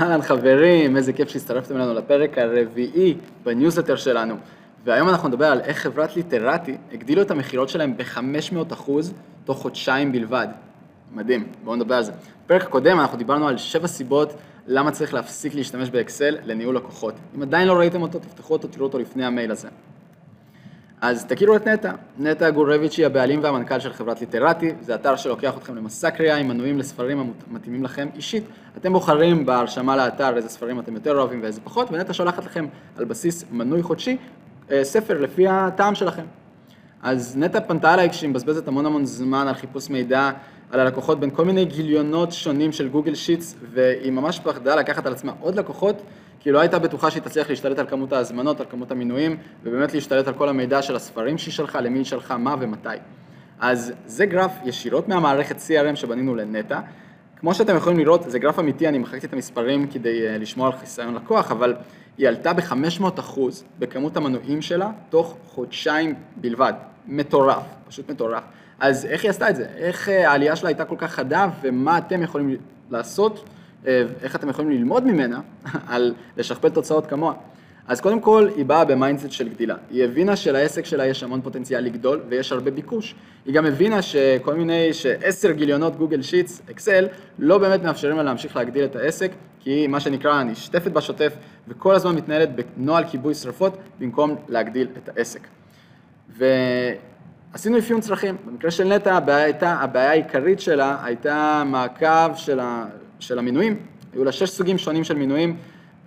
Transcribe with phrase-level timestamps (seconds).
[0.00, 4.34] אהלן חברים, איזה כיף שהצטרפתם אלינו לפרק הרביעי בניוזלטר שלנו.
[4.84, 8.90] והיום אנחנו נדבר על איך חברת ליטרטי הגדילו את המכירות שלהם ב-500%
[9.44, 10.48] תוך חודשיים בלבד.
[11.12, 12.12] מדהים, בואו נדבר על זה.
[12.44, 14.34] בפרק הקודם אנחנו דיברנו על שבע סיבות
[14.66, 17.14] למה צריך להפסיק להשתמש באקסל לניהול לקוחות.
[17.36, 19.68] אם עדיין לא ראיתם אותו, תפתחו אותו, תראו אותו לפני המייל הזה.
[21.06, 21.92] אז תכירו את נטע.
[22.18, 26.48] נטע גורביץ' היא הבעלים והמנכ"ל של חברת ליטרטי, זה אתר שלוקח אתכם למסע קריאה עם
[26.48, 28.44] מנויים לספרים המתאימים לכם אישית.
[28.76, 33.04] אתם בוחרים בהרשמה לאתר איזה ספרים אתם יותר אוהבים ואיזה פחות, ונטע שולחת לכם על
[33.04, 34.16] בסיס מנוי חודשי
[34.70, 36.24] אה, ספר לפי הטעם שלכם.
[37.02, 40.30] אז נטע פנתה אליי כשהיא מבזבזת המון המון זמן על חיפוש מידע
[40.70, 45.12] על הלקוחות בין כל מיני גיליונות שונים של גוגל שיטס, והיא ממש פחדה לקחת על
[45.12, 46.02] עצמה עוד לקוחות
[46.44, 50.28] כי לא הייתה בטוחה שהיא תצליח להשתלט על כמות ההזמנות, על כמות המינויים, ובאמת להשתלט
[50.28, 52.88] על כל המידע של הספרים שהיא שלחה, למי היא שלחה, מה ומתי.
[53.60, 56.80] אז זה גרף ישירות מהמערכת CRM שבנינו לנטע.
[57.40, 60.72] כמו שאתם יכולים לראות, זה גרף אמיתי, אני מחקתי את המספרים כדי אה, לשמור על
[60.72, 61.74] חיסיון לקוח, אבל
[62.18, 63.40] היא עלתה ב-500%
[63.78, 66.72] בכמות המנויים שלה תוך חודשיים בלבד.
[67.06, 68.42] מטורף, פשוט מטורף.
[68.80, 69.66] אז איך היא עשתה את זה?
[69.76, 72.56] איך אה, העלייה שלה הייתה כל כך חדה, ומה אתם יכולים
[72.90, 73.48] לעשות
[74.22, 75.40] איך אתם יכולים ללמוד ממנה
[75.88, 77.34] על לשכפל תוצאות כמוה.
[77.88, 79.76] אז קודם כל, היא באה ב mindset של גדילה.
[79.90, 83.14] היא הבינה שלעסק שלה יש המון פוטנציאל לגדול ויש הרבה ביקוש.
[83.46, 87.06] היא גם הבינה שכל מיני, שעשר גיליונות גוגל שיטס, אקסל,
[87.38, 91.32] לא באמת מאפשרים לה להמשיך להגדיל את העסק, כי מה שנקרא נשטפת בשוטף
[91.68, 95.40] וכל הזמן מתנהלת בנוהל כיבוי שרפות במקום להגדיל את העסק.
[96.28, 98.36] ועשינו אפיון צרכים.
[98.46, 102.84] במקרה של נטע, הבעיה, הבעיה העיקרית שלה הייתה מעקב של ה...
[103.26, 103.76] של המינויים,
[104.12, 105.56] היו לה שש סוגים שונים של מינויים,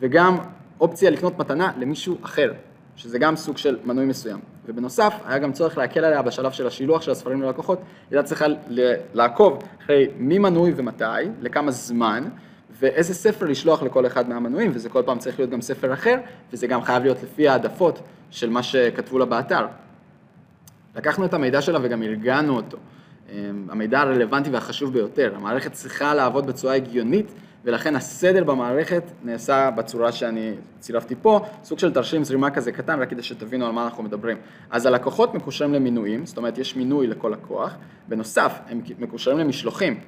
[0.00, 0.36] וגם
[0.80, 2.52] אופציה לקנות מתנה למישהו אחר,
[2.96, 4.38] שזה גם סוג של מנוי מסוים.
[4.66, 8.44] ובנוסף, היה גם צורך להקל עליה בשלב של השילוח של הספרים ללקוחות, היא הייתה צריכה
[9.14, 11.04] לעקוב אחרי מי מנוי ומתי,
[11.40, 12.24] לכמה זמן,
[12.80, 16.16] ואיזה ספר לשלוח לכל אחד מהמנויים, וזה כל פעם צריך להיות גם ספר אחר,
[16.52, 19.66] וזה גם חייב להיות לפי העדפות של מה שכתבו לה באתר.
[20.96, 22.78] לקחנו את המידע שלה וגם ארגנו אותו.
[23.32, 25.32] אמ, המידע הרלוונטי והחשוב ביותר.
[25.36, 27.32] המערכת צריכה לעבוד בצורה הגיונית,
[27.64, 33.10] ולכן הסדר במערכת נעשה בצורה שאני צירפתי פה, סוג של תרשים זרימה כזה קטן, רק
[33.10, 34.36] כדי שתבינו על מה אנחנו מדברים.
[34.70, 37.74] אז הלקוחות מקושרים למינויים, זאת אומרת יש מינוי לכל לקוח,
[38.08, 40.00] בנוסף הם מקושרים למשלוחים.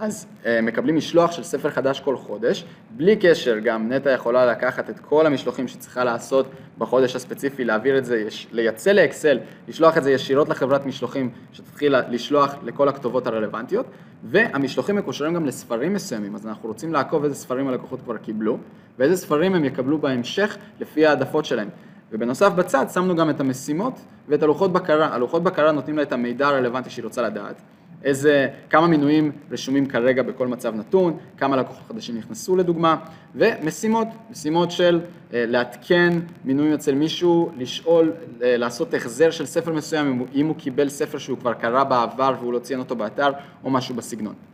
[0.00, 4.90] אז אה, מקבלים משלוח של ספר חדש כל חודש, בלי קשר גם נטע יכולה לקחת
[4.90, 6.46] את כל המשלוחים שהיא צריכה לעשות
[6.78, 9.38] בחודש הספציפי, להעביר את זה, לייצא לאקסל,
[9.68, 13.86] לשלוח את זה ישירות לחברת משלוחים שתתחיל לשלוח לכל הכתובות הרלוונטיות,
[14.24, 18.58] והמשלוחים מקושרים גם לספרים מסוימים, אז אנחנו רוצים לעקוב איזה ספרים הלקוחות כבר קיבלו,
[18.98, 21.68] ואיזה ספרים הם יקבלו בהמשך לפי העדפות שלהם.
[22.12, 26.48] ובנוסף בצד שמנו גם את המשימות ואת הלוחות בקרה, הלוחות בקרה נותנים לה את המידע
[26.48, 27.62] הרלוונטי שהיא רוצה לדעת.
[28.04, 32.96] איזה, כמה מינויים רשומים כרגע בכל מצב נתון, כמה לקוחות חדשים נכנסו לדוגמה,
[33.34, 35.00] ומשימות, משימות של
[35.34, 38.12] אה, לעדכן מינויים אצל מישהו, לשאול,
[38.42, 42.52] אה, לעשות החזר של ספר מסוים, אם הוא קיבל ספר שהוא כבר קרא בעבר והוא
[42.52, 43.30] לא ציין אותו באתר,
[43.64, 44.49] או משהו בסגנון.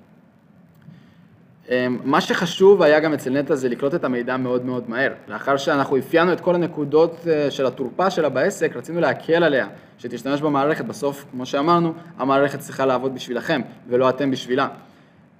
[1.70, 5.12] אמ, מה שחשוב היה גם אצל נטע זה לקלוט את המידע מאוד מאוד מהר.
[5.28, 9.66] לאחר שאנחנו אפיינו את כל הנקודות אה, של התורפה שלה בעסק, רצינו להקל עליה,
[9.98, 10.84] שתשתמש במערכת.
[10.84, 14.68] בסוף, כמו שאמרנו, המערכת צריכה לעבוד בשבילכם, ולא אתם בשבילה.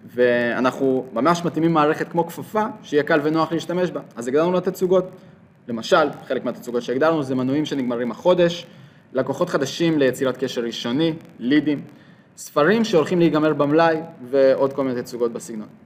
[0.06, 4.00] ואנחנו ממש מתאימים מערכת כמו כפפה, שיהיה קל ונוח להשתמש בה.
[4.16, 5.04] אז הגדרנו לה תצוגות.
[5.69, 8.66] למשל, חלק מהתצוגות שהגדרנו זה מנויים שנגמרים החודש,
[9.12, 11.81] לקוחות חדשים ליצירת קשר ראשוני, לידים,
[12.36, 13.97] ספרים שהולכים להיגמר במלאי,
[14.31, 15.85] ועוד כל מיני תצוגות בסגנון.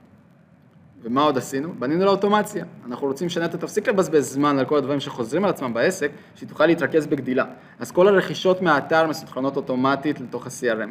[1.03, 1.73] ומה עוד עשינו?
[1.79, 2.65] בנינו לאוטומציה.
[2.87, 6.65] אנחנו רוצים שנטע תפסיק לבזבז זמן על כל הדברים שחוזרים על עצמם בעסק, שהיא תוכל
[6.65, 7.45] להתרכז בגדילה.
[7.79, 10.89] אז כל הרכישות מהאתר מסוכנות אוטומטית לתוך ה-CRM.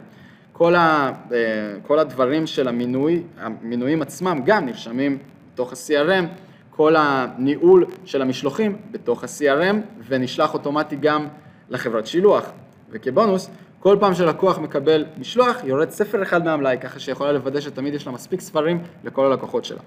[0.52, 1.38] כל, ה, אה,
[1.86, 5.18] כל הדברים של המינוי, המינויים עצמם גם נרשמים
[5.52, 6.24] בתוך ה-CRM,
[6.70, 9.76] כל הניהול של המשלוחים בתוך ה-CRM,
[10.08, 11.26] ונשלח אוטומטי גם
[11.70, 12.50] לחברת שילוח.
[12.90, 13.50] וכבונוס,
[13.82, 18.12] כל פעם שלקוח מקבל משלוח, יורד ספר אחד מהמלאי, ככה שיכולה לוודא שתמיד יש לה
[18.12, 19.80] מספיק ספרים לכל הלקוחות שלה.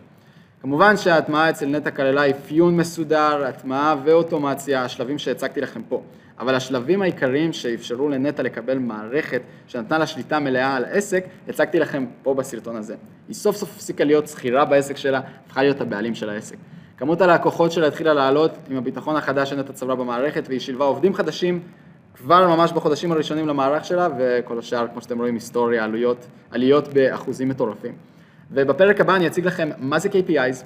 [0.61, 6.01] כמובן שההטמעה אצל נטע כללה אפיון מסודר, הטמעה ואוטומציה, השלבים שהצגתי לכם פה.
[6.39, 12.05] אבל השלבים העיקריים שאפשרו לנטע לקבל מערכת שנתנה לה שליטה מלאה על העסק, הצגתי לכם
[12.23, 12.95] פה בסרטון הזה.
[13.27, 16.57] היא סוף סוף הפסיקה להיות שכירה בעסק שלה, הפכה להיות הבעלים של העסק.
[16.97, 21.59] כמות הלקוחות שלה התחילה לעלות עם הביטחון החדש שנטע צברה במערכת, והיא שילבה עובדים חדשים
[22.13, 27.49] כבר ממש בחודשים הראשונים למערך שלה, וכל השאר, כמו שאתם רואים, היסטוריה, עלויות, עליות באחוזים
[27.49, 27.93] מטורפים.
[28.51, 30.63] ובפרק הבא אני אציג לכם מה זה KPIs,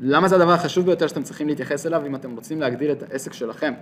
[0.00, 3.32] למה זה הדבר החשוב ביותר שאתם צריכים להתייחס אליו אם אתם רוצים להגדיל את העסק
[3.32, 3.72] שלכם.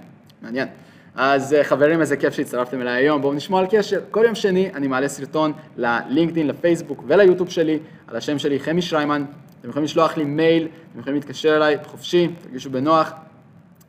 [0.43, 0.69] מעניין.
[1.15, 4.01] אז אה, חברים, איזה כיף שהצטרפתם אליי היום, בואו נשמוע על קשר.
[4.11, 9.25] כל יום שני אני מעלה סרטון ללינקדאין, לפייסבוק וליוטיוב שלי, על השם שלי חמי שריימן,
[9.61, 13.13] אתם יכולים לשלוח לי מייל, אתם יכולים להתקשר אליי, חופשי, תרגישו בנוח.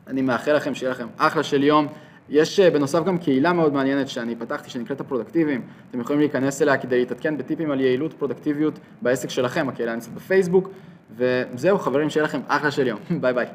[0.06, 1.86] אני מאחל לכם שיהיה לכם אחלה של יום.
[2.28, 5.62] יש אה, בנוסף גם קהילה מאוד מעניינת שאני פתחתי, שנקראת הפרודקטיביים.
[5.90, 10.68] אתם יכולים להיכנס אליה כדי להתעדכן בטיפים על יעילות, פרודקטיביות בעסק שלכם, הקהילה נמצאת בפייסבוק.
[11.16, 12.98] וזהו, חברים, שיהיה לכם אחלה של יום.
[13.20, 13.46] ביי ביי.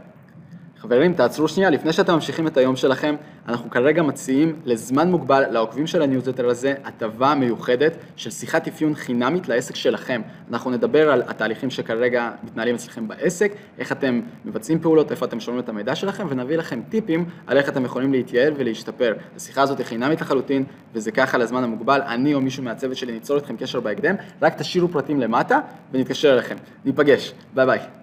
[0.81, 3.15] חברים, תעצרו שנייה, לפני שאתם ממשיכים את היום שלכם,
[3.47, 9.47] אנחנו כרגע מציעים לזמן מוגבל לעוקבים של הניוזלטר הזה הטבה מיוחדת של שיחת אפיון חינמית
[9.47, 10.21] לעסק שלכם.
[10.51, 15.63] אנחנו נדבר על התהליכים שכרגע מתנהלים אצלכם בעסק, איך אתם מבצעים פעולות, איפה אתם שומעים
[15.63, 19.13] את המידע שלכם, ונביא לכם טיפים על איך אתם יכולים להתייעל ולהשתפר.
[19.35, 22.01] השיחה הזאת היא חינמית לחלוטין, וזה ככה לזמן המוגבל.
[22.01, 25.59] אני או מישהו מהצוות שלי ניצור אתכם קשר בהקדם, רק תשאירו פרטים למטה
[25.93, 26.55] ונתקשר אליכם.
[26.85, 27.99] ניפגש, ביי ביי.